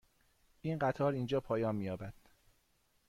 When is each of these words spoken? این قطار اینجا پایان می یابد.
این 0.61 0.79
قطار 0.79 1.13
اینجا 1.13 1.39
پایان 1.39 1.75
می 1.75 1.85
یابد. 1.85 2.13